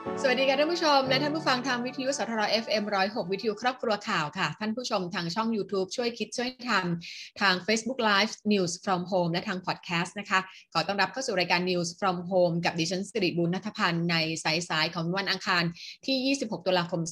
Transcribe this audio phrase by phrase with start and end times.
[0.00, 10.10] สวัสดีค่ะท่านผู้ชม และท่านผู้ฟังทางวิทยุสทร FM 106 วิทยุครอบครัวข่าวค่ะ ท่านผู้ชมทางช่อง YouTube ช่วยคิดช่วยทำทาง Facebook Live News from Home และทาง Podcast
[10.20, 10.40] นะคะ
[10.72, 15.64] ขอต้อนรับเข้าสู่รายการ News from Home กับดิฉันสิริบุญนัทพันธ์ในสายสายของวันอังคาร
[16.06, 17.02] ที่ 26 ตุลาคม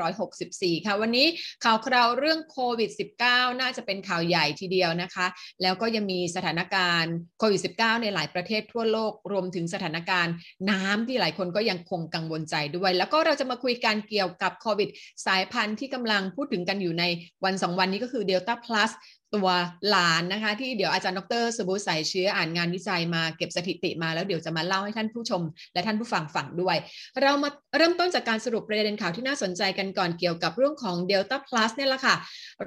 [0.00, 1.26] 2564 ค่ะ วันนี้
[1.64, 2.90] ข่าวคราวเรื่องโควิด
[3.24, 5.26] -19 น่าจะเป็นข่าวใหญ่ทีเดียวนะคะ
[5.62, 10.34] แล้วก็ยังมีสถานการณ์โควิด -19 ในหลายประเทศทั่วโลกรวมถึงสถานการณ์
[10.70, 14.88] น้ำที่หลายคนก็ยังคงกังวลใจด้วย แล้วก็เราจะมาคุยกันเกี่ยวกับโควิด
[15.26, 17.04] สายพันธุ์ที่กำลังพูดถึงกันอยู่ใน
[17.44, 18.92] วันสองวันนี้ก็คือเดลต้าพลัส
[19.34, 19.50] ตัว
[19.90, 26.76] หลานนะคะ ที่เดี๋ยวอาจารย์ดรสบูสายเชื้ออ่านงานวิจัยมาเก็บสถิติมาแล้วเดี๋ยวจะมาเล่าให้ท่านผู้ชม และท่านผู้ฟังฟังด้วย
[27.22, 32.14] เรามาเริ่มต้นจากการสรุปประเด็นข่าวที่น่าสนใจกันก่อนเกี่ยวกับเรื่องของเดลต้าพลัสเนี่ยละค่ะ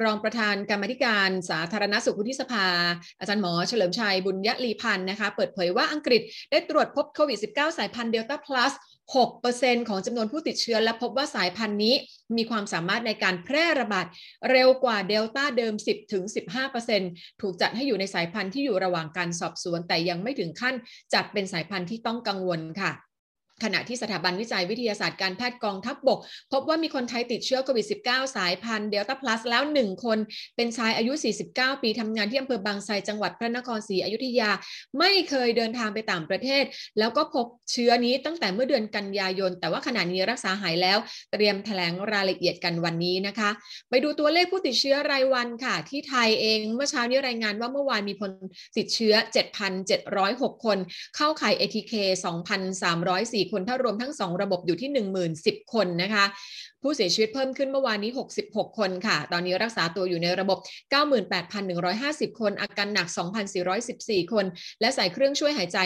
[0.04, 2.68] รองประธานกรรมธิการสาธารณสุขวุฒิสภา
[3.20, 6.22] อาจารย์หมอเฉลิมชัยบุญยลีพันธ์นะคะ เปิดเผยว่าอังกฤษ
[6.52, 8.74] ได้ตรวจพบโควิด -19 สายพันธุ์เดลต้าพลัส
[9.14, 11.96] 6%ของจำนวนผู้ติดเชื้อและพบว่าสายพันธุ์นี้
[12.38, 14.06] มีความสามารถในการแพร่ระบาด
[14.52, 15.74] เร็วกว่าเดลต้าเดิม
[16.58, 20.76] 10-15%ถูกจัดให้อยู่ในสายพันธุ์ที่อยู่ระหว่างการสอบสวน แต่ยังไม่ถึงขั้น
[21.14, 22.92] จัดเป็นสายพันธุ์ที่ต้องกังวลค่ะ
[23.64, 26.20] ขณะที่สถาบันวิจัยวิทยาศาสตร์การแพทย์กองทัพบบก
[26.52, 30.18] พบว่ามีคนไทยติดเชื้อโควิด -19 สายพันธุ์เดลต้าพลัสแล้ว 1 คน
[30.56, 31.14] เป็นชายอายุ
[31.48, 34.50] 49 ปีทำงานที่อำเภอบางไทรจังหวัดพระนครศรีอยุธยา
[35.00, 36.64] ไม่เคยเดินทางไปต่างประเทศ
[37.00, 40.98] แล้วก็พบเชื้อนี้ตั้งแต่เมื่อเดือนกันยายน แต่ว่าขณะนี้รักษาหายแล้ว
[41.32, 43.50] เตรียมแถลงรายละเอียดกันวันนี้นะคะ
[43.90, 48.32] ไปดูตัวเลขผู้ติดเชื้อรายวันค่ะ ที่ไทยเองเมื่อเช้านี้รายงานว่าเมื่อวานมีคน
[48.78, 49.14] ติดเชื้อ
[49.90, 50.78] 7,706 คน
[51.16, 51.94] เข้าข่าย ATK
[52.66, 56.26] 2,304คนถ้ารวมทั้ง 2 ระบบอยู่ที่ 1 0 0 0 0 คนนะคะ
[56.88, 58.12] ผู้เสียชีวิตเพิ่มขึ้นเมื่อวานนี้
[58.46, 60.60] 66 คนค่ะ ตอนนี้รักษาตัวอยู่ในระบบ
[61.70, 63.08] 98,150 คน อาการหนัก
[63.70, 64.46] 2,414 คน
[64.82, 65.78] และใส่เครื่องช่วยหายใจ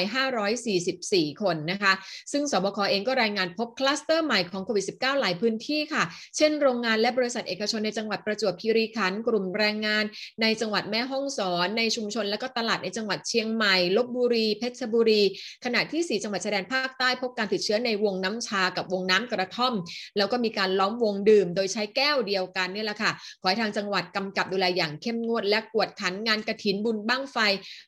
[0.68, 1.94] 544 คนนะคะ
[2.32, 6.04] ซึ่งสบคเองก็รายงานพบคลัสเตอร์ใหม่ของโควิด -19 หลายพื้นที่ค่ะ
[6.38, 10.04] เช่นโรงงานและบริษัทเอกชนในจังหวัดประจวบคีรีขันธ์กลุ่มแรงงาน
[10.42, 15.22] ในจังหวัดแม่ฮ่องสอน ในชุมชนและก็ตลาดในจังหวัดเชียงใหม่ลบบุรี เพชรบุรี
[15.66, 19.74] ขณะที่ 4 จังหวัดชายแดนภาคใต้พบการติดเชื้อในวงน้ำชากับวงน้ำกระท่อม
[20.18, 23.12] แล้วก็มีการล้อมวงดื่ม โดยใช้แก้วเดียวกันนี่แหละค่ะ
[23.42, 27.38] ขอให้ทางจังหวัดกำกับดูแลอย่างเข้มงวด และกวดขันงานกระถินบุญบั้งไฟ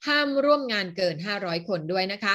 [0.07, 2.34] ห้ามร่วมงานเกิน 500 คนด้วยนะคะ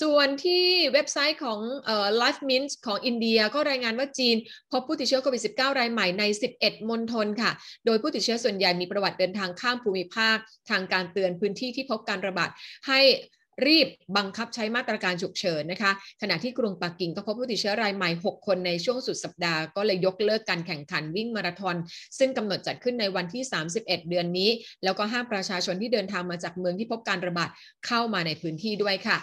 [0.00, 4.36] ส่วนที่เว็บไซต์ของเอ่อ Life Mint ของอินเดียก็รายงานว่าจีน
[4.72, 6.24] พบผู้ติดเชื้อโควิด -19 รายใหม่ใน
[6.56, 7.50] 11 มณฑลค่ะ
[7.86, 10.36] โดยผู้ติดเชื้อส่วนใหญ่มีประวัติเดินทางข้ามภูมิภาค
[10.70, 12.50] ทางการเตือนพื้นที่ที่พบการระบาด
[12.88, 13.00] ให้
[13.66, 15.92] รีบบังคับใช้มาตรการฉุกเฉินนะคะ
[16.22, 21.76] ขณะที่กรุงปักกิ่งก็พบผู้ติดเชื้อรายใหม่ 6 คนในช่วงสุดสัปดาห์ก็เลยยกเลิกการแข่งขันวิ่งมาราธอน
[22.18, 24.50] ซึ่งกำหนดจัดขึ้นในวันที่ 31 เดือนนี้
[24.84, 27.50] แล้วก็ห้ามประชาชนที่เดินทางมาจากเมืองที่พบการระบาด
[27.86, 29.18] เข้ามาในพื้นที่ด้วยค่ะ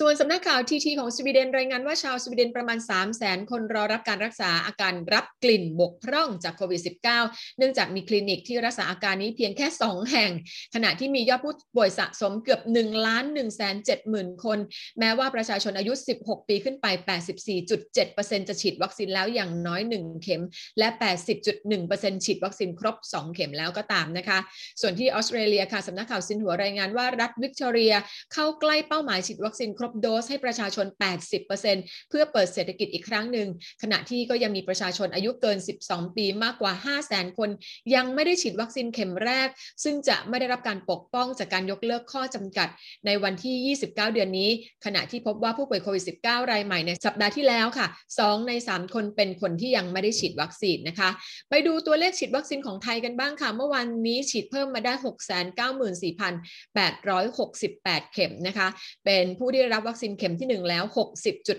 [0.00, 6.80] ส่วนสำนักข่าวทีทีของสวีเดนรายงานว่าชาวสวีเดนประมาณ 3 0 0แสนคนรอรับการรักษาอาการรับกลิ่นบกพร่องจากโควิด
[7.20, 10.30] -19 เนื่องจากมีคลินิกที่รักษาอาการนี้เพียงแค่ 2 แห่ง
[10.74, 14.58] ขณะที่มียอดผู้ป่วยสะสมเกือบ1ล้าน1แสน7หมื่นคน
[14.98, 15.92] แม้ว่าประชาชนอายุ
[16.22, 16.86] 16 ปีขึ้นไป
[17.68, 20.42] 84.7%จะฉีดวัคซีนแล้วอย่างน้อย 1 เข็ม
[20.78, 20.88] และ
[21.56, 24.38] 80.1%ฉีดวัคซีนครบ 2 เข็มแล้วก็ตามนะคะ
[24.80, 27.94] ส่วนที่ออสเตรเลียค่ะสำนักข่าวซินหัวรายงานว่ารัฐวิกตอเรีย
[28.32, 30.86] เข้าใกล้เป้าหมายฉีดวัคซีนครบโดสให้ประชาชน
[31.48, 33.48] 80%เพื่อเปิดเศรษฐกิจอีกครั้งหนึ่ง
[33.82, 37.50] ขณะที่ก็ยังมีประชาชนอายุเกิน 12 ปีมากกว่า 5 0 0 0 0 0 คน
[37.94, 39.48] ยังไม่ได้ฉีดวัคซีนเข็มแรก
[39.84, 42.68] ซึ่งจะไม่ได้รับการปกป้องจากการยกเลิกข้อจำกัด
[43.06, 44.50] ในวันที่ 29 เดือนนี้
[44.84, 47.86] ขณะที่พบว่าผู้ป่วยโควิด -19 รายใหม่ในสัปดาห์ที่แล้วค่ะ
[48.18, 51.10] 2 ใน 3 คนเป็นคนที่ยังไม่ได้ฉีดวัคซีนนะคะ
[51.50, 54.92] ไปดูตัวเลขฉีดวัคซีนของไทยกันบ้างค่ะ เมื่อวันนี้ฉีดเพิ่มมาได้
[56.78, 58.68] 694,868 เข็มนะคะ
[59.04, 60.84] เป็นผู้ที่รับวัคซีนเข็มที่ 1 แล้ว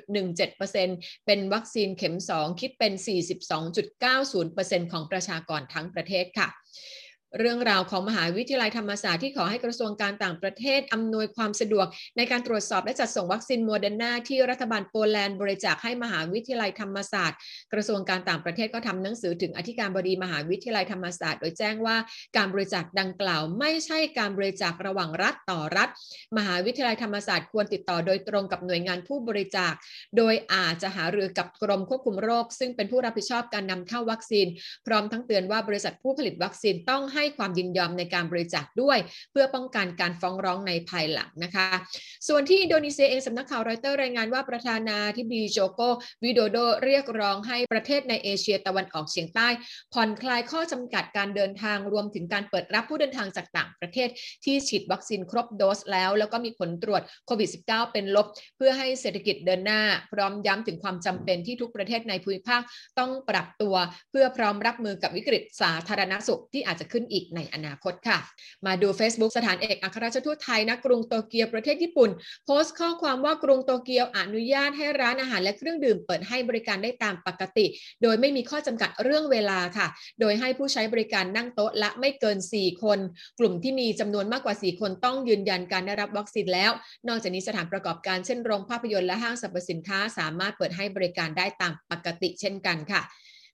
[0.06, 2.94] 60.17%เป็นวัคซีนเข็ม 2 คิดเป็น
[3.74, 6.48] 42.90%ของประชากรทั้งประเทศค่ะ
[7.40, 11.88] เรื่องราวของมหาวิทยาลัยธรรมศาสตร์ที่ขอให้กระทรวงการต่างประเทศ อำนวยความสะดวก
[12.18, 17.38] ในการตรวจสอบและจัดส่งวัคซีนโมเดอร์นาที่รัฐบาลโปแลนด์บริจาคให้มหาวิทยาลัยธรรมศาสตร์
[17.74, 21.98] กระทรวงการต่างประเทศก็ทำหนังสือถึงอธิการบดีมหาวิทยาลัยธรรมศาสตร์ โดยแจ้งว่า
[22.38, 25.90] การบริจาคดังกล่าว ไม่ใช่การบริจาคระหว่างรัฐต่อรัฐ
[26.38, 29.74] มหาวิทยาลัยธรรมศาสตร์ควรติดต่อโดยตรงกับหน่วยงานผู้บริจาค
[30.18, 34.48] โดยอาจจะหารือกับกรมควบคุมโรค ซึ่งเป็นผู้รับผิดชอบการนำเข้าวัคซีน
[34.88, 38.98] พร้อมทั้งเตือนว่าบริษัทผู้ผลิตวัคซีนต้องให้ให้ความยินยอมในการบริจาคด้วย
[39.32, 41.68] เพื่อป้องกันการฟ้องร้องในภายหลังนะคะ
[42.28, 45.82] ส่วนที่อินโดนีเซียเองสำนักข่าวรอยเตอร์รายงานว่าประธานาธิบดีโจโก
[46.24, 49.48] วิโดโดเรียกร้องให้ประเทศในเอเชียตะวันออกเฉียงใต้
[49.94, 54.10] ผ่อนคลายข้อจำกัดการเดินทางรวมถึงการเปิดรับผู้เดินทางจากต่างประเทศ
[54.46, 58.28] ที่ฉีดวัคซีนครบโดสแล้ว แล้วก็มีผลตรวจโควิด -19 เป็นลบ
[58.58, 59.82] เพื่อให้เศรษฐกิจเดินหน้า
[60.14, 62.62] พร้อมย้ำถึงความจำเป็นที่ทุกประเทศในภูมิภาค
[63.00, 63.76] ต้องปรับตัว
[64.12, 68.18] เพื่อพร้อมรับมือกับวิกฤตสาธารณสุขที่อาจจะขึ้นอีกในอนาคตค่ะ
[68.66, 72.10] มาดู Facebook สถานเอกอัครราชทูตไทยณกรุงโตเกียวประเทศญี่ปุ่น
[72.46, 77.66] โพสต์ข้อความว่ากรุงโตเกียวอนุญาตให้ร้านอาหารและเครื่องดื่มเปิดให้บริการได้ตามปกติ
[78.04, 79.88] โดยไม่มีข้อจำกัดเรื่องเวลาค่ะ
[80.22, 83.00] โดยให้ผู้ใช้บริการนั่งโต๊ะละไม่เกิน 4 คน
[83.40, 86.72] กลุ่มที่มีจำนวนมากกว่า 4 คนต้องยืนยันการได้รับวัคซีนแล้ว
[87.08, 93.04] นอกจากนี้สถานประกอบการเช่นโรงภาพยนตร์และห้างสรรพสินค้าสามารถเปิดให้บริการได้ตามปกติเช่นกันค่ะ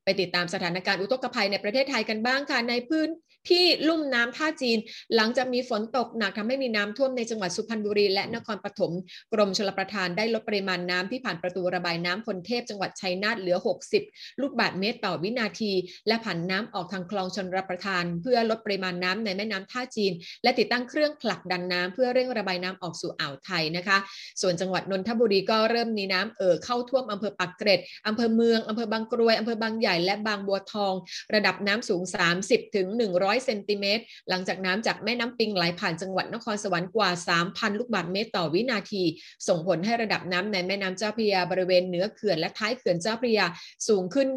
[0.03, 3.09] ไปติดตามสถานการณ์อุทกภัยในประเทศไทยกันบ้างค่ะ ในพื้น
[3.49, 4.77] ที่ลุ่มน้ำท่าจีน
[5.15, 8.91] หลังจากมีฝนตกหนักทำให้มีน้ำท่วมในจังหวัดสุพรรณบุรีและนครปฐม
[9.33, 13.57] กรมชลประทานได้ลดปริมาณน้ำที่ผ่านประตูระบายน้ำพลเทพจังหวัดชัยนาทเหลือ
[13.99, 15.71] 60 ลูกบาศก์เมตรต่อวินาที
[16.07, 20.11] และผันน้ำออกทางคลองชนรับประทาน เพื่อลดปริมาณน้ำในแม่น้ำท่าจีน
[20.43, 23.97] และติดตั้งเครื่องผลักดันน้ำเพื่อเร่งระบายน้ำออกสู่อ่าวไทยนะคะ
[24.41, 30.93] ส่วนจังหวัดนนทบุรีก็เริ่มมีน้ำเอ่อเข้าท่วมอำเภอปากเกร็ดอำเภอเมืองอำเภอบางกรวยอำเภอบางใหญ่และบางบัวทอง
[31.35, 32.01] ระดับน้ำสูง
[32.39, 37.09] 30ถึง100 เซนติเมตร หลังจากน้ำจากแม่น้ำปิงไหลผ่านจังหวัดนครสวรรค์กว่า
[37.43, 39.03] 3,000 ลูกบาศก์เมตรต่อวินาที
[39.47, 43.45] ส่งผลให้ระดับน้ำในแม่น้ำเจ้าพระยาบริเวณเหนือเขื่อนและท้ายเขื่อนเจ้าพระยา
[43.87, 44.27] สูงขึ้น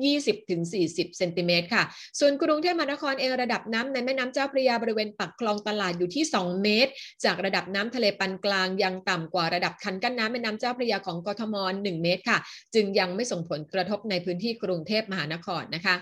[0.55, 1.83] 20-40 เซนติเมตรค่ะ
[2.19, 6.91] ส่วนกรุงเทพมหานครเองระดับน้ำในแม่น้ำเจ้าพระยาบริเวณปากคลองตลาดอยู่ที่ 2 เมตร
[7.25, 12.39] จากระดับน้ำทะเลปานกลางยังต่ำกว่าระดับคันกั้นน้ำแม่น้ำเจ้าพระยาของกทม 1 เมตรค่ะ
[12.75, 15.95] จึงยังไม่ส่งผลกระทบในพื้นที่กรุงเทพมหานครนะคะ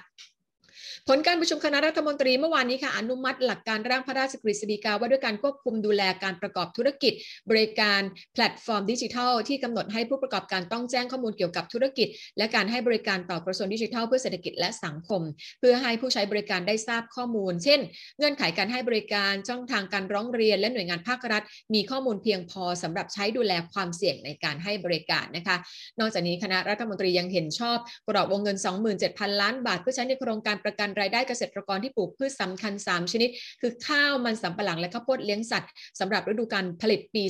[1.09, 7.13] ผลการประชุมคณะรัฐมนตรีเมื่อวานนี้ค่ะอนุมัติหลักการร่างพระราชกฤษฎีกาว่าด้วยการควบคุมดูแลการประกอบธุรกิจ
[7.51, 8.01] บริการ
[8.35, 12.09] แพลตฟอร์มดิจิทัล ที่กำหนดให้ผู้ประกอบการต้องแจ้งข้อมูลเกี่ยวกับธุรกิจ
[12.39, 15.23] และการให้บริการต่อกระทรวงดิจิทัล เพื่อเศรษฐกิจและสังคม
[15.61, 17.81] เพื่อให้ผู้ใช้บริการได้ทราบข้อมูล เช่น
[18.19, 21.43] เงื่อนไขการให้บริการช่องทางการร้องเรียน และหน่วยงานภาครัฐ
[21.75, 25.57] มีข้อมูลเพียงพอสำหรับใช้ดูแลความเสี่ยงในการให้บริการนะคะ
[26.01, 28.57] นอกจากนี้คณะรัฐมนตรียังเห็นชอบกรอบวงเงิน
[28.99, 33.29] 27,000 ล้านบาทเพื่อใช้ในโครงการประกันรายได้เกษตรกรที่ปลูกพืชสำคัญ 3 ชนิด
[33.61, 35.71] คือข้าวมันสำปะหลังและข้าวโพดเลี้ยงสัตว์
[36.01, 37.23] สำหรับฤดูการผลิตปี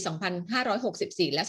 [0.69, 1.43] 2564 และ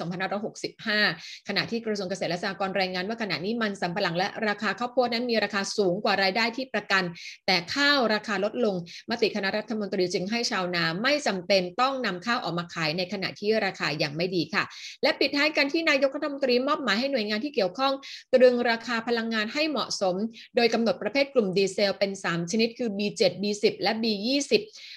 [0.72, 7.04] 2565 ขณะที่กระทรวงเกษตรและสหกรณ์รายงานว่าขณะนี้มันสำปะหลังและราคาข้าวโพดนั้นมีราคาสูงกว่ารายได้ที่ประกัน
[7.48, 8.76] แต่ข้าวราคาลดลง
[9.10, 14.64] มติคณะรัฐมนตรีจึงให้ชาวนาไม่จำเป็นต้องนำข้าวออกมาขายในขณะที่ราคายังไม่ดีค่ะ
[15.04, 17.94] และปิดท้ายกันที่นายกรัฐมนตรีมอบหมายให้หน่วยงานที่เกี่ยวข้อง
[18.34, 20.16] ตรึงราคาพลังงานให้เหมาะสม
[20.56, 24.52] โดยกำหนดประเภทกลุ่มดีเซลเป็น 3 ชนิดคือ B7 B10 และ B20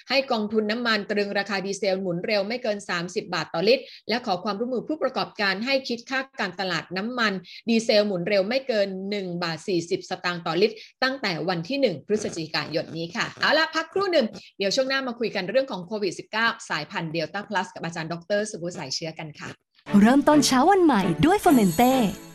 [0.09, 7.33] ให้กองทุนน้ำมันตรึงราคาดีเซลหมุนเร็วไม่เกิน 30 บาทต่อลิตร และขอความร่วมมือผู้ประกอบการให้คิดค่าการตลาดน้ำมัน
[7.69, 8.87] ดีเซลหมุนเร็วไม่เกิน
[9.17, 19.64] 1 บาท 40 สตางค์ต่อลิตร ตั้งแต่วันที่ 1 พฤศจิกายนนี้ค่ะเอาละพักครู่หนึ่งเดี๋ยวช่วงหน้ามาคุยกันเรื่องของโควิด -19 สายพันธุ์เดลต้าพลัสกับอาจารย์ดร สุภุสายเชื้อกันค่ะ
[20.01, 21.93] เริ่มต้นเช้าวันใหม่ด้วยเฟอร์เมนเต้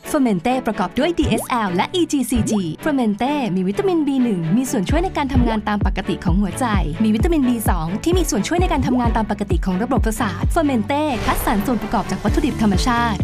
[0.08, 2.52] เฟอร์เมนเต้ประกอบด้วย DSL และ EGCG
[2.82, 6.66] เฟอร์เมนเต้มีวิตามิน B1 มีส่วนช่วยในการทำงานตามปกติของหัวใจ
[7.02, 7.70] มีวิตามิน B2
[8.04, 13.18] ที่มีส่วนช่วยในการทำงานตามปกติของระบบประสาท เฟอร์เมนเต้คัดสรรส่วนประกอบจากวัตถุดิบธรรมชาติ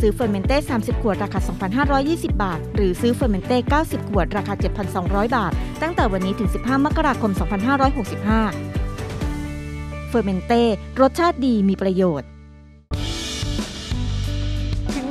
[0.00, 1.38] ซื้อเฟอร์เมนเต้ 30 ขวด ราคา
[1.86, 4.54] 2,520 บาท หรือซื้อเฟอร์เมนเต้ 90 ขวด ราคา
[4.94, 5.52] 7,200 บาท
[5.82, 7.40] ตั้งแต่วันนี้ถึง 15 มกราคม 2565
[10.08, 10.62] เฟอร์เมนเต้
[11.00, 12.29] รสชาติดีมีประโยชน์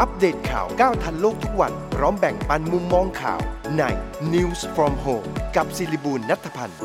[0.00, 3.40] อัปเดตข่าวก้าวทันโลกทุกวัน พร้อมแบ่งปันมุมมองข่าว
[3.78, 3.82] ใน
[4.34, 6.78] News from Home กับศิริบูลนัทพันธ์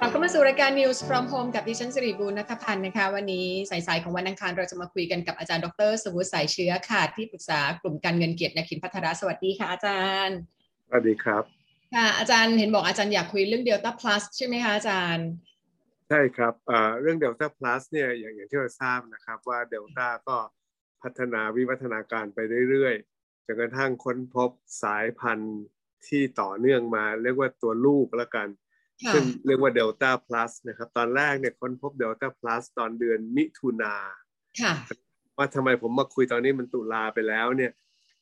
[0.00, 10.36] ลับเข้ามาสู่รายการ News from Home กับดิฉันสิริบูรณัฐพันธ์นะคะ วันนี้สายๆของวันอังคารเราจะมาคุยกันกับอาจารย์ดรสมุทรสายเชื้อค่ะ ที่ปรึกษากลุ่มการเงินเกียรตินคินพัทรสวัสดีค่ะอาจารย์
[10.88, 11.42] สวัสดีครับ
[11.94, 15.28] ค่ะอาจารย์เห็นบอกอาจารย์อยากคุยเรื่อง Delta Plus ใช่ไหมคะอาจารย์
[16.08, 16.54] ใช่ครับ
[17.00, 20.36] เรื่อง Delta Plus เนี่ยอย่างอย่างที่เราทราบนะครับว่า Delta ก็
[21.04, 22.38] พัฒนาวิวัฒนาการไป
[22.70, 24.50] เรื่อยๆจนกระทั่งค้นพบ
[24.82, 25.62] สายพันธุ์
[26.06, 28.48] ที่ต่อเนื่องมา เรียกว่าตัวลูกแล้วกัน
[29.12, 33.94] ซึ่งเรียกว่า Delta Plus นะครับ ตอนแรกเนี่ยค้นพบ Delta Plus ตอนเดือนมิถุนา
[35.36, 37.72] ว่าทำไมผมมาคุยตอนนี้มันตุลาไปแล้วเนี่ย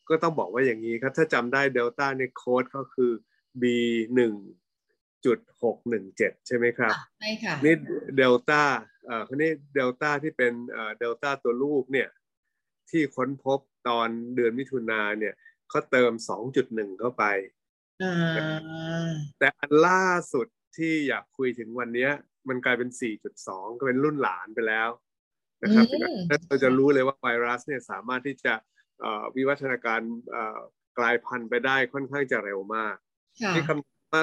[0.09, 3.13] ก็ต้องบอกว่าอย่างนี้ครับ ถ้าจำได้ Delta เนี่ยโค้ดก็คือ
[3.63, 3.65] B
[4.15, 4.35] หนึ่ง
[5.25, 7.75] จุดหกหนึ่งเจ็ดใช่ไหมครับใช่ค่ะนี่
[8.17, 8.63] เดลต้า
[9.07, 12.09] เอ่อคนนี้เดลต้าที่เป็นเอ่อเดลต้าตัวลูกเนี่ย
[12.93, 13.59] ที่ค้นพบ
[13.89, 15.35] ตอนเดือนมิถุนาเนี่ย
[15.69, 17.25] เขาเติมสองจุดหนึ่งเข้าไป
[19.39, 20.47] แต่อันล่าสุด
[20.77, 22.09] ที่อยากคุยถึงวันนี้
[22.49, 22.91] มันกลายเป็น
[23.35, 24.89] 4.2 ก็เป็นรุ่นหลานไปแล้ว
[25.63, 25.87] นะครับ
[26.49, 28.55] เราจะรู้เลยว่าไวรัสเนี่ยสามารถที่จะ
[29.37, 30.01] วิวัฒนาการ
[30.99, 32.97] กลายพันธุ์ไปได้ค่อนข้างจะเร็วมาก
[33.55, 34.23] ที่คำว่า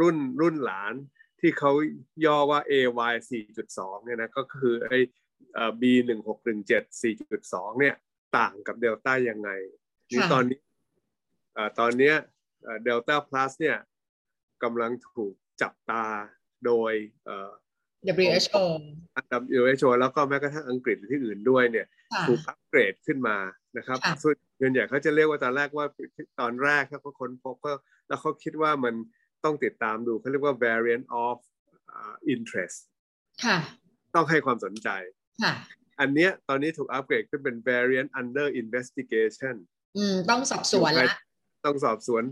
[0.00, 0.94] รุ่นรุ่นหลาน
[1.40, 1.72] ที่เขา
[2.26, 3.14] ย่อว่า AY
[3.60, 4.98] 4.2 เนี่ยนะก็คือไอ้
[5.80, 7.94] B 1 6 1 7 4.2เนี่ย
[8.38, 9.50] ต่างกับเดลต้ายังไง
[10.10, 10.60] นี่ตอนนี้
[11.80, 12.12] ตอนนี้
[12.84, 13.78] เดลต้าพลัสเนี่ย
[14.62, 16.04] กำลังถูกจับตา
[16.66, 16.92] โดย
[18.08, 18.64] WHO
[19.58, 21.86] WHO แล้วก็แม้กระทั่งอังกฤษหรือที่อื่นด้วยเนี่ย
[22.28, 23.36] ถูกอัปเกรดขึ้นมา
[23.76, 25.86] นะครับส่วนใหญ่เขาจะเรียกว่าตอนแรกว่า
[26.40, 27.72] ตอนแรกเขาค้นพบก็
[28.08, 28.94] แล้วเขาคิดว่ามัน
[29.44, 31.36] ต้องติดตามดูเขาเรียกว่า variant of
[32.34, 32.78] interest
[33.44, 33.58] ค่ะ
[34.14, 35.15] ต้องให้ความสนใจค่ะ
[36.00, 39.56] อันเนี้ยตอนนี้ถูกอัปเกรดขึ้นเป็น variant under investigation
[39.96, 41.16] อืมต้องสอบสวนละ
[41.64, 42.22] ต้องสอบสวน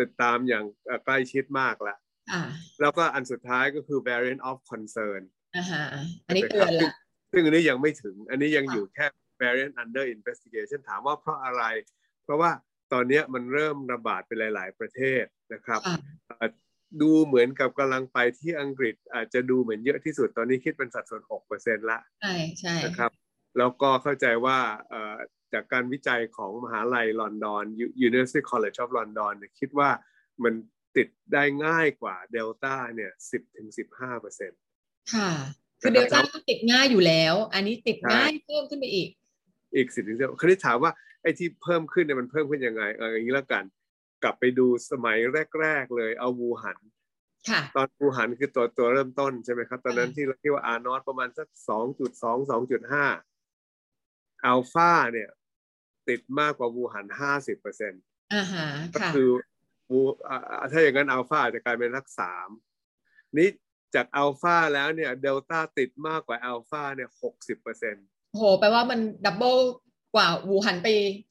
[0.00, 0.64] ติดตามอย่าง
[1.04, 1.94] ใกล้ชิดมากละ
[2.80, 5.22] แล้วก็อันสุดท้ายก็คือ variant of concern
[5.56, 5.82] อ่าฮะ
[6.26, 6.92] อันนี้เตือนละ
[7.32, 9.06] ซึ่งอันนี้ยังไม่ถึง อันนี้ยังอยู่แค่
[9.42, 11.62] variant under investigation ถามว่าเพราะอะไร
[12.24, 12.50] เพราะว่า
[12.92, 15.80] ตอนนี้มันเริ่มระบาดไปหลาย ๆ ประเทศนะครับ
[17.02, 21.22] ดูเหมือนกับกำลังไปที่อังกฤษอาจจะดูเหมือนเยอะที่สุดตอนนี้คิดเป็นสัดส่วน
[21.56, 23.12] 6%ละใช่ใช่นะครับ
[23.58, 24.58] แล้วก็เข้าใจว่า
[25.52, 27.64] จากการวิจัยของมหาลัยลอนดอน
[28.06, 29.90] University College of London เนี่ยคิดว่า
[30.44, 30.54] มัน
[30.96, 34.60] ติดได้ง่ายกว่าเดลต้าเนี่ยสิบถึงสิบห้าเปอร์เซ็นต์
[35.14, 35.30] ค่ะ
[35.80, 39.08] คือเดลต้าติดง่ายอยู่แล้ว อันนี้ติดง่ายเพิ่มขึ้นไปอีก
[39.74, 40.92] อีกสิบถึงสิบคณิตถามว่า
[41.22, 43.64] ไอ้ที่เพิ่มขึ้นเนี่ยมันเพิ่มขึ้นยังไงเอออย่างนี้แล้วกัน
[44.22, 45.18] กลับไปดูสมัย
[45.60, 46.78] แรก ๆ เลยเอาวูหัน
[47.76, 53.06] ตอนวูหันคือตัวตัวเริ่มต้นใช่ไหมครับ ตอนนั้นที่เราคิดว่าอานอตประมาณสักสองจุดสองสองจุดห้า
[54.46, 55.28] อัลฟาเนี่ย
[56.08, 58.02] ติดมากกว่าวูหันห้าสิบเปอร์เซ็นต์
[58.94, 59.28] ก็คือ
[59.90, 60.00] วู
[60.70, 62.48] ถ้าอย่างนั้นอัลฟาจะกลายเป็นรักสาม
[63.36, 63.48] นี้
[63.94, 68.06] จากอัลฟาแล้วเนี่ยเดลต้าติดมากกว่าอัลฟาเนี่ยหกสิบเปอร์เซ็นต์
[68.36, 69.56] โหแปลว่ามันดับเบิล
[70.14, 70.88] กว่าวูหันไป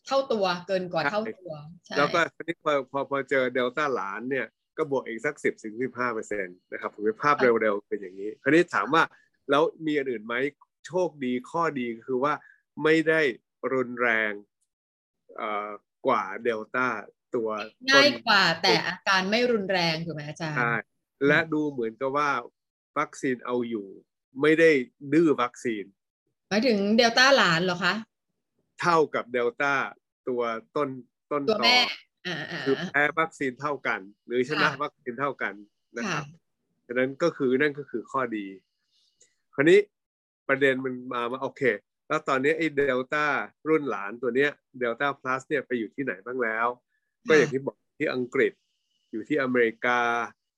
[0.07, 1.53] เท่าตัวเกินกว่าเท่าตัว
[1.97, 9.03] แล้วก็ทีนี้พอพอพอเจอเดลต้าหลานเนี่ยก็บวกอีกสักสิบถึงสิบห้าเปอร์เซ็นต์นะครับผมภาพเร็วๆเป็นอย่างนี้คราวนี้ถามว่า
[9.49, 10.35] แล้วมีอันอื่นไหม
[10.87, 12.33] โชคดีข้อดีคือว่า
[12.83, 13.21] ไม่ได้
[13.73, 14.31] รุนแรง
[16.07, 16.87] กว่าเดลต้า
[17.35, 17.49] ตัว
[17.89, 20.73] ง่ายกว่าแต่อาการไม่รุนแรงถูกไหมอาจารย์ใช่
[21.27, 22.29] และดูเหมือนกับว่า
[22.97, 23.87] วัคซีนเอาอยู่
[24.41, 24.69] ไม่ได้
[25.13, 25.83] ดื้อวัคซีน
[26.49, 27.93] หมายถึงเดลต้าหลานเหรอคะ
[28.81, 29.73] เท่ากับเดลต้า
[30.27, 30.41] ตัว
[30.75, 30.89] ต้น
[31.31, 31.61] ต้นต่อ
[32.65, 35.53] คือแพ้วัคซีนเท่ากัน หรือชนะวัคซีนเท่ากัน
[35.97, 36.25] นะครับ
[36.87, 38.45] ฉะนั้นก็คือนั่นก็คือข้อดี
[39.53, 39.79] คราวนี้
[40.47, 41.63] ประเด็นมันมามาโอเค
[42.07, 43.25] แล้วตอนนี้ไอ้เดลต้า
[43.67, 46.67] รุ่นหลานตัวเนี้ยเดลต้าพลัสเนี่ยไปอยู่ที่ไหนบ้างแล้ว
[47.27, 48.53] ก็อย่างที่บอกที่อังกฤษ
[49.11, 49.99] อยู่ที่อเมริกา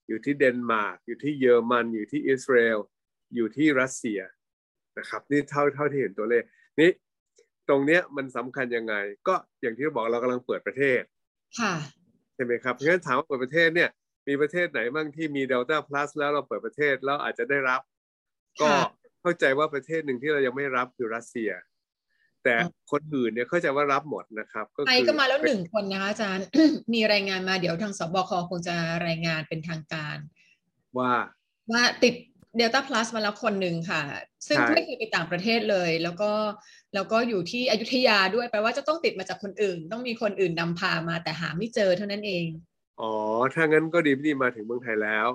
[0.08, 2.80] อยู่ที่เดนมาร์กอยู่ที่เยอรมัน อยู่ที่อิสราเอล
[3.36, 4.20] อยู่ที่รัสเซีย
[4.98, 6.44] นะครับ นี่เท่าเท่าที่เห็นตัวเลข
[6.80, 6.90] นี่
[7.70, 8.96] ตรงเนี้ยมันสำคัญยังไง
[9.28, 11.02] ก็อย่างที่บอกเรากำลังเปิดประเทศ
[11.60, 11.74] ค่ะ
[12.36, 13.90] ใช่ไหมครับเพราะฉะนั้นถามว่าเปิดประเทศเนี่ย
[14.28, 17.82] มีประเทศไหนบ้างที่มีเดลต้าพลัสแล้วเราเปิดประเทศแล้วอาจจะได้รับ
[18.62, 18.70] ก็
[19.22, 21.52] เข้าใจว่าประเทศหนึ่งที่เรายังไม่รับคือรัสเซีย
[22.44, 22.56] แต่
[22.92, 26.46] คนอื่นเนี่ยเข้าใจว่ารับหมดนะครับไทยก็มาแล้วหนึ่งคนนะคะอาจารย์
[26.94, 28.76] มีรายงานมาเดี๋ยวทางสบคคงจะ
[29.08, 30.18] รายงานเป็นทางการ
[30.98, 31.14] ว่า
[31.72, 32.16] ว่าติด
[32.58, 34.02] เดลต้าพลัสมาแล้วคนหนึ่งค่ะ
[34.48, 36.32] ซึ่งไม่เคยไปต่างประเทศเลย แล้วก็
[36.94, 42.46] แล้วก็อยู่ที่อยุธยาด้วยแปลว่าจะต้องติดมาจากคนอื่น ต้องมีคนอื่นนำพามาแต่หาไม่เจอเท่านั้นเอง
[43.02, 43.14] อ๋อ
[43.54, 45.28] ถ้างั้นก็ดีพี่มาถึงเมืองไทยแล้ว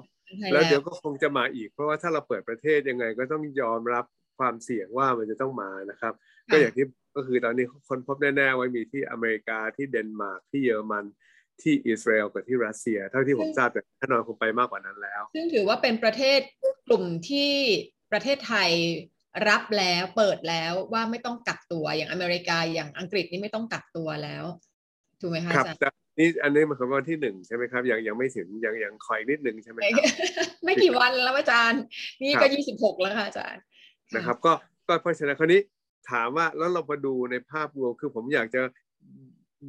[0.53, 4.05] แล้วเดี๋ยวก็คงจะมาอีก เพราะว่าถ้าเราเปิดประเทศยังไงก็ต้องยอมรับ
[4.39, 6.13] ความเสี่ยงว่ามันจะต้องมานะครับ
[6.53, 6.85] ก็อย่างที่
[7.17, 11.05] ก็คือตอนนี้คนพบแน่ๆไว้มีที่อเมริกาที่เดนมาร์กที่เยอรมัน
[11.63, 16.41] ที่อิสราเอลกับที่รัสเซีย เท่าที่ผมทราบแต่แน่นอนคงไปมากกว่านั้นแล้ว ซึ่งถือว่าเป็นประเทศ
[16.87, 17.53] กลุ่มที่
[18.13, 18.71] ประเทศไทย
[19.49, 24.45] รับแล้วเปิดแล้วว่าไม่ต้องกักตัวอย่างอเมริกาอย่างอังกฤษนี่ไม่ต้องกักตัวแล้ว
[25.21, 30.05] ถูกไหมคะครับอาจารย์แต่นี่อันนี้มันคือวันที่หนึ่งใช่ไหมครับ ยังยังไม่ถึงยังยังคอยนิดนึงใช่ไหมครับ
[30.65, 31.81] ไม่กี่วันแล้วอาจารย์
[32.23, 33.63] นี่ครัก็บยี่สิบหกแล้วค่ะอาจารย์
[34.15, 34.53] นะครับ ก็
[34.89, 35.61] ก็เพราะฉะนั้นคราวนี้
[36.11, 38.63] ถามว่าแล้วเรามาดูในภาพรวมคือผมอยากจะ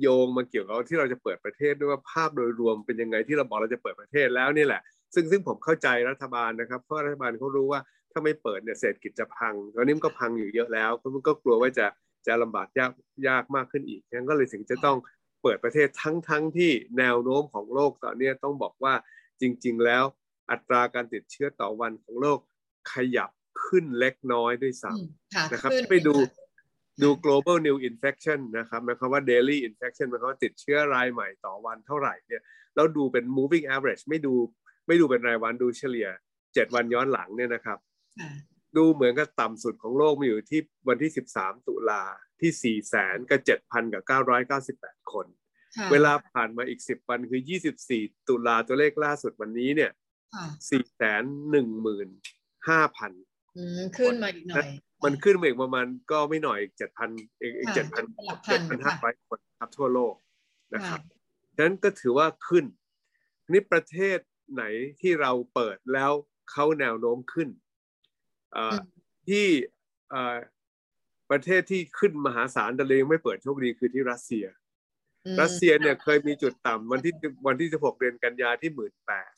[0.01, 4.81] โยงมาเกี่ยวกับที่เราจะเปิดประเทศด้วยว่าภาพโดยรวมเป็นยังไงที่เราบอกเราจะเปิดประเทศแล้วนี่แหละ
[5.13, 7.79] ซึ่งซึ่งผมเข้าใจรัฐบาลนะครับ เพราะรัฐบาลเขารู้ว่า
[8.11, 11.85] ถ้าไม่เปิดเนี่ยเศรษฐกิจจะพังตอนนี้มันก็พังอยู่เยอะแล้วมันก็กลัวว่าจะ
[12.27, 12.91] จะลำบากยาก
[13.27, 14.97] ยากมากขึ้นอีกงั้นก็เลยถึงจะต้อง
[15.41, 18.93] เปิดประเทศทั้งทั้งที่แนวโน้มของโลกตอนนี้ต้องบอกว่า
[19.41, 20.03] จริง ๆ แล้ว
[20.51, 22.39] อัตราการติดเชื้อต่อวันของโลก
[22.93, 23.29] ขยับ
[23.65, 26.13] ขึ้นเล็กน้อยด้วยซ้อืมค่ะำนะครับขึ้นไปดู
[27.01, 32.41] ดู global new infection นะครับหมายความว่า daily infection หมายความว่าติดเชื้อรายใหม่ต่อวันเท่าไหร่เนี่ย
[32.75, 34.33] แล้วดูเป็น moving average ไม่ดู
[34.87, 36.07] ไม่ดูเป็นรายวันดูเฉลี่ย
[36.41, 37.77] 7 วันย้อนหลังเนี่ยนะครับ
[38.19, 38.29] ค่ะ
[38.77, 42.03] ดูเหมือนกับต่ำสุดของโลกมาอยู่ที่วันที่ 13 ตุลา
[42.41, 44.03] ที่ 4 แสนกับ 7,000 กับ
[44.57, 45.27] 998 คน
[45.77, 47.41] ค่ะเวลาผ่านมาอีก 10 วันคือ
[47.85, 49.91] 24 ตุลาตัวเลขล่าสุดวันนี้เนี่ย
[50.35, 51.23] ค่ะ4แสน
[51.55, 51.57] 15,000
[53.57, 54.67] อืมขึ้นมาอีกหน่อย
[55.05, 57.09] มันขึ้นมาอีกประมาณก็ไม่หน่อยเจ็ดพัน
[57.39, 58.03] เองเจ็ดพัน
[58.45, 60.13] เจ็ดพันห้าร้อยคนครับทั่วโลก
[60.73, 60.99] นะครับ
[61.55, 62.65] ฉะนั้นก็ถือว่าขึ้น
[63.51, 64.19] นี่ประเทศ
[64.53, 64.63] ไหน
[65.01, 66.11] ที่เราเปิดแล้ว
[66.51, 67.49] เขาแนวโน้มขึ้น
[69.27, 69.45] ที่
[71.31, 74.45] ประเทศที่ขึ้นมหาศาลแต่เลยยังไม่เปิดโชคดีคือที่รัสเซีย
[75.41, 77.13] รัสเซียเนี่ยเคยมีจุดต่ำวันที่
[77.47, 79.31] วันที่ 16 เดือนกันยาที่หมื่นแปด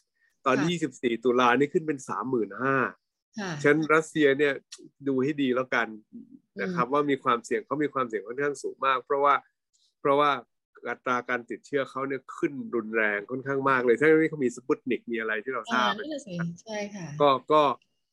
[0.46, 2.78] ตอนที่ 24 ตุลานี่ขึ้นเป็นสามหมื่นห้า
[3.64, 4.54] ฉะนันรัสเซียเนี่ย
[5.08, 5.88] ดูให้ดีแล้วกัน
[6.62, 9.34] นะครับ ว่ามีความเสี่ยงเขามีความเสี่ยงค่อนข้างสูงมาก เพราะว่า
[10.02, 10.32] เพราะว่า
[10.90, 17.62] อัตราการติดเชื้อเขาเนี่ยขึ้นรุนแรงค่อนข้างมากเลยทั้งที่เขามีสปุตนิกมีอะไรที่เราทอ่าราบนันั่นน่ะสิใช่ค่ะก็ก็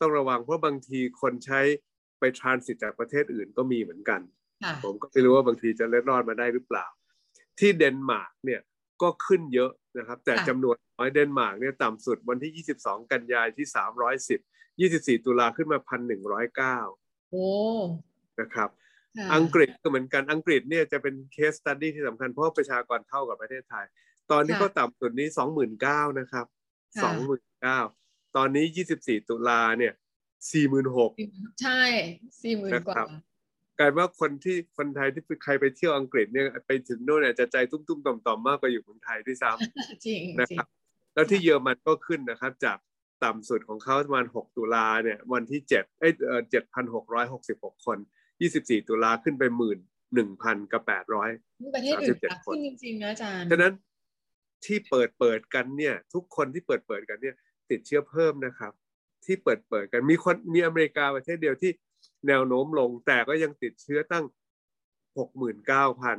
[0.01, 1.61] ต้องระวังเพราะบางทีคนใช้
[2.19, 4.21] ไป transit จากประเทศอื่นก็มีเหมือนกัน
[4.65, 6.87] ค่ะผมก็ไม่รู้ว่าบางทีจะเล็ดรอดมาได้หรือเปล่า
[7.59, 8.61] ที่เดนมาร์กเนี่ย
[9.03, 13.67] ก็ขึ้นเยอะนะครับ แต่ค่ะจำนวนน้อยเดนมาร์กเนี่ยต่ำสุดวันที่ 22 กันยายนที่
[14.39, 15.79] 310 24 ตุลาขึ้นมา
[16.55, 17.49] 1,109 โอ้
[18.41, 18.71] นะครับ
[19.19, 23.85] ค่ะอังกฤษก็เหมือนกัน อังกฤษเนี่ยจะเป็นเคสตัดดี้ที่สำคัญเพราะว่าประชากรเท่ากับประเทศไทย
[24.31, 25.29] ตอนนี้ค่ะก็ต่ำสุดนี้
[25.75, 26.47] 29,000นะครับ
[26.97, 27.11] ค่ะ
[27.73, 28.65] 29,000 ตอนนี้
[28.97, 29.93] 24 ตุลาเนี่ย
[30.77, 31.83] 46,000 ใช่
[32.43, 33.09] สี่หมื่นกว่านะครับ
[33.79, 40.69] กลายว่าคนที่คนไทยที่ใครไปเที่ยวอังกฤษเนี่ยไปถึงโน่นเนี่ยจะใจตุ้มๆต่อมๆมากกว่าอยู่เมืองไทยด้วยซ้ำจริงนะจริคงรับ
[41.15, 42.79] แล้วที่เยอรมันก็ขึ้นนะครับ จาก
[43.25, 46.43] ต่ำสุดของเขาประมาณ 6 ตุลาเนี่ยวันที่7เอ้ยเอ่อ
[47.15, 47.99] 7,666คน
[48.45, 49.79] 24 ตุลาขึ้นไปหมื่น
[50.15, 51.31] หนึ่งพันกับแปดร้อย
[51.75, 53.73] ประเทศอื่น37หนักขึ้นจริงๆนะอาจารย์ฉะนั้น
[54.65, 57.35] ที่เปิดเปิดกันเนี่ย ทุกคนที่เปิดเปิดกันเนี่ย
[57.71, 58.73] ติดเชื้อเพิ่มนะครับ
[59.25, 61.71] ที่เปิดเปิดกันมีคนมีอเมริกาประเทศเดียวที่
[62.29, 64.25] แนวโน้มลง แต่ก็ยังติดเชื้อตั้ง
[65.19, 66.19] หกหมื่นเก้าพัน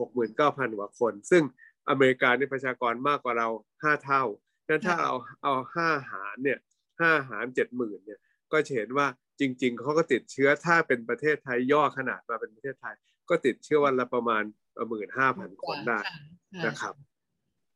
[0.00, 1.42] หกหมื่นเก้าพันกว่าคน ซึ่ง
[1.88, 3.48] อเมริกาในประชากรมากกว่าเรา
[3.82, 4.24] ห้าเท่า
[4.68, 6.58] นั้นถ้าเอาเอาห้าหารเนี่ย
[7.00, 8.20] ห้าหารเจ็ดหมื่นเนี่ย
[8.52, 9.06] ก็จะเห็นว่า
[9.40, 12.94] จริง ๆเขาก็ติดเชื้อถ้าเป็นประเทศไทยย่อขนาดมาเป็นประเทศไทย
[13.28, 14.42] ก็ติดเชื้อวันละประมาณ
[14.88, 15.98] หมื่นห้าพันคนได้
[16.66, 16.94] นะครับ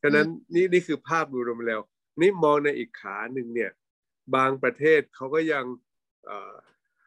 [0.03, 1.81] ฉะนั้นนี่นี่คือภาพรวมๆแล้ว
[2.21, 3.71] นี่มองในอีกขาหนึ่งเนี่ย
[4.35, 5.65] บางประเทศเขาก็ยัง
[6.27, 6.55] เอ่อ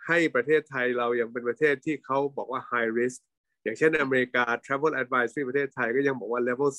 [0.08, 3.20] ให้ประเทศไทยเรายังเป็นประเทศที่เขาบอกว่า high risk
[3.64, 6.72] อย่างเช่นอเมริกา travel advisory ประเทศไทยก็ยังบอกว่า level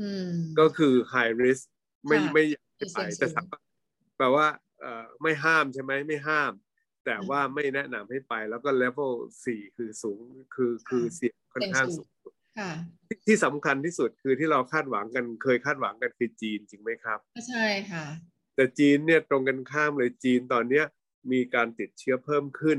[0.00, 1.64] อืม4ก็คือ high risk
[2.06, 3.60] ไม่ค่ะไม่อยากจะไปเสี่ยงสูงแต่ถามว่า
[4.16, 4.46] แปลว่า
[4.80, 6.52] เอ่อไม่ห้ามใช่ไหมไม่ห้าม
[7.04, 9.12] แต่อืมว่าไม่แนะนำให้ไปแล้วก็ level
[9.44, 10.20] 4คือสูง
[10.54, 12.70] คือคือเสี่ยงค่อนข้างเสี่สูยงงสูงค่ะ
[13.08, 18.04] ที่ที่สำคัญที่สุดคือที่เราคาดหวังกันเคยคาดหวังกันคือจีนจริงไหมครับก็ใช่ค่ะ
[18.56, 20.84] แต่จีนเนี่ยตรงกันข้ามเลยจีนตอนเนี้ย
[21.32, 22.78] มีการติดเชื้อเพิ่มขึ้น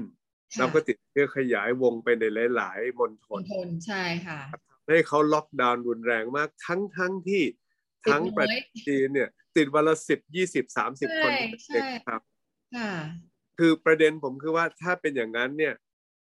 [0.53, 2.23] ค่ะแล้วก็ติดเชื้อขยายวงไปใน
[2.55, 4.39] หลาย ๆมณฑมลณฑลใช่ค่ะ
[4.87, 7.55] ให้เขาล็อกดาวน์รุนแรงมากทั้งทั้งที่ติด
[8.11, 12.21] ทั้งประน้อยเทศจีนเนี่ย ติดวันละสิบยี่สิบสามสิบคนใช่ใช่เด็กครับ
[12.75, 12.91] ค่ะ
[13.57, 15.73] คือประเด็นผมคือว่าถ้าเป็นอย่างนั้นเนี่ย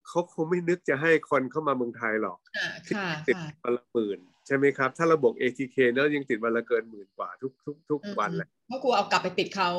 [0.07, 9.69] เขาคงไม่นึกจะให้คนเข้ามาเมืองไทยหรอกค่ะที่ค่ะติดค่ะวันละหมื่นใช่ไหมครับ ถ้าระบบ ATK เนี่ยยังติดวันละเกินหมื่นกว่าทุกทุกทุกวันแหละเพราะกลัวเอากลับไปติดเขา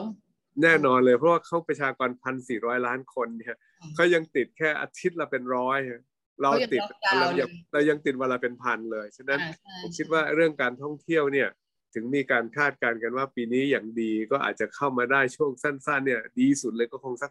[0.62, 6.02] แน่นอนเลยเพราะว่าเขาประชากรพันสี่ร้อยล้านคนเนี่ยอืมเขายังติดแค่อาทิตย์ละเป็นร้อยฮะ
[6.42, 11.48] เราเขายังติดล็อกดาวน์เรายังเลยเรายังติดวันละเป็นพันเลย ฉะนั้นอ่าใช่ผมคิดว่าเรื่องการท่องเที่ยวเนี่ย
[11.96, 17.30] ถึงมีการคาดการณ์กันว่าปีนี้อย่างดีก็อาจจะเข้ามาได้ช่วงสั้น ๆ เนี่ย ดีสุดเลยก็คงสัก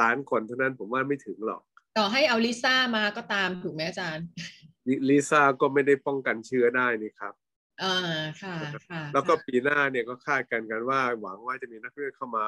[0.00, 1.62] ล้านคนเท่านั้นผมว่าไม่ถึงหรอก
[1.98, 4.26] ต่อให้เอาลิซ่ามาก็ตามถูกไหมอาจารย์
[4.88, 7.34] ลิลิซ่าก็ไม่ได้ป้องกันเชื้อได้นี่ครับ
[7.82, 7.96] อ่า
[8.42, 8.56] ค่ะ
[8.88, 12.44] ค่ะ แล้วก็ค่ะปีหน้าเนี่ยก็คาดกันกันว่า หวังว่าจะมีนักเรียนเข้ามา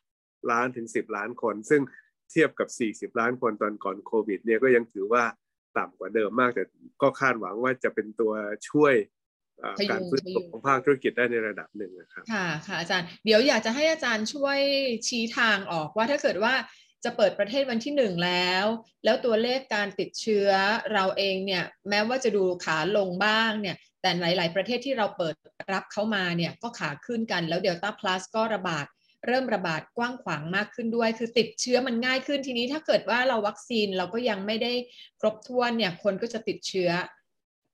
[0.00, 1.82] 6ล้านถึง10ล้านคน ซึ่ง
[2.30, 2.68] เทียบกับ
[3.12, 5.24] 40ล้านคนตอนก่อนโควิด เนี่ยก็ยังถือว่า
[5.76, 6.64] ต่ำกว่าเดิมมากแต่
[7.02, 8.32] ก็คาดหวังว่าจะเป็นตัว
[8.68, 9.21] ช่วยเอ่อพยุง
[9.90, 14.58] การฟื้นพยุตัวงของภาคธุรกิจได้ในระดับหนึ่งนะครับค่ะค่ะอาจารย์เดี๋ยวอยากจะให้อาจารย์ช่วย
[15.08, 16.54] ชี้ทางออกว่าถ้าเกิดว่า
[17.04, 18.64] จะเปิดประเทศวันที่หนึ่งแล้ว
[19.04, 20.48] แล้วตัวเลขการติดเชื้อ
[20.92, 25.34] เราเองเนี่ยแม้ว่าจะดูขาลงบ้างเนี่ยแต่หลาย ๆ ประเทศที่เราเปิด
[25.72, 28.86] รับเข้ามาเนี่ยก็ขาขึ้นกันแล้วเดลต้าพลัสก็ระบาด
[29.26, 34.72] เริ่มระบาดกว้างขวางมากขึ้นด้วย คือติดเชื้อมันง่ายขึ้นทีนี้ถ้าเกิดว่าเราวัคซีนเราก็ยังไม่ได้
[35.20, 36.90] ครบถ้วนเนี่ยคนก็จะติดเชื้อ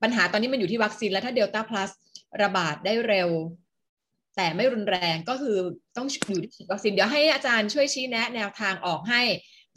[0.03, 1.91] ปัญหาตอนนี้มันอยู่ที่วัคซีนแล้วถ้าเดลต้าพลัส
[2.43, 3.31] ระบาดได้เร็ว
[4.37, 5.57] แต่ไม่รุนแรงก็คือ
[5.97, 9.23] ต้องอยู่ที่ฉีดวัคซีนเดี๋ยวให้อาจารย์ช่วยชี้แนะแนวทางออกให้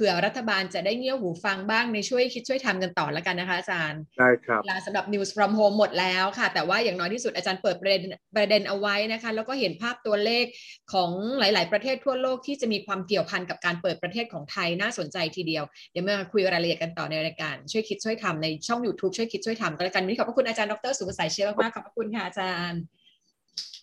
[0.01, 8.01] ผื่อรัฐบาลจะได้เงี่ยวหูฟังบ้างในช่วยคิดช่วยทำกันต่อแล้วกันนะคะอาจารย์ได้ครับเวลาสำหรับ News from Home หมดแล้วค่ะ แต่ว่าอย่างน้อยที่สุดอาจารย์เปิดประเด็น
[8.35, 10.45] ประเด็นเอาไว้นะคะ แล้วก็เห็นภาพตัวเลข
[10.93, 22.81] ของหลาย ๆ ประเทศทั่วโลกที่จะมีความเกี่ยวพันกับการเปิดประเทศของไทยน่าสนใจทีเดียว เดี๋ยวมาคุยรายละเอียดกันต่อในรายการช่วยคิดช่วยทำในช่อง YouTube ช่วยคิดช่วยทำก็แล้วกันวันนี้ขอบพระคุณอาจารย์ดรสุภาชัยเชื่อมากๆขอบพระคุณค่ะอาจารย์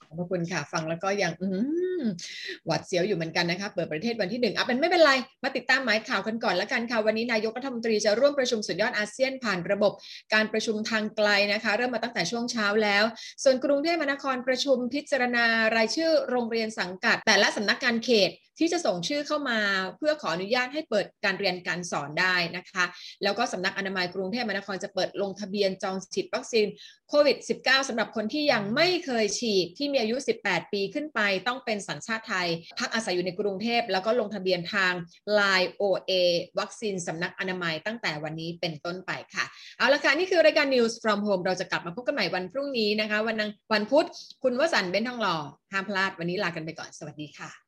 [0.09, 1.49] ขอบพระคุณค่ะ ฟังแล้วก็ยังอื
[2.67, 5.13] หวัดเสียวอยู่เหมือนกันนะคะ เปิดประเทศวันที่หนึ่งอะเป็นไม่เป็นไร
[5.45, 9.93] มาติดตามหมายข่าวกันก่อนแล้วกันค่ะ วันนี้นายกรัฐมนตรีจะร่วมประชุมสุดยอดอาเซียนผ่านระบบ
[10.35, 13.05] การประชุมทางไกลนะคะ เริ่มมาตั้งแต่ช่วงเช้าแล้ว
[13.43, 15.45] ส่วนกรุงเทพมหานครประชุมพิจารณา
[15.77, 19.59] รายชื่อโรงเรียนสังกัด แต่ละสำนักงานเขต ที่จะส่งชื่อเข้ามา
[19.97, 22.85] เพื่อขออนุญาตให้เปิดการเรียนการสอนได้นะคะ
[23.23, 26.67] แล้วก็สำนักอนามัยกรุงเทพมหานครจะเปิดลงทะเบียนจองฉีดวัคซีน
[27.09, 34.93] โควิด -19 สำหรับคนที่ยังไม่เคยฉีดที่มีอายุ 18 ปีขึ้นไป ต้องเป็นสัญชาติไทย พักอาศัยอยู่ในกรุงเทพแล้วก็ลงทะเบียนทาง
[35.39, 36.13] Line OA
[36.59, 39.45] วัคซีนสำนักอนามัยตั้งแต่วันนี้เป็นต้นไปค่ะ
[39.79, 44.07] เอาละค่ะ นี่คือรายการ News from Home เราจะกลับมาพบกันใหม่วันพรุ่งนี้นะคะ วันนังวันพุธ
[44.43, 45.37] คุณวสันต์เบนทองหล่อ
[45.73, 47.68] ห้ามพลาดวันนี้ลากันไปก่อนสวัสดีค่ะ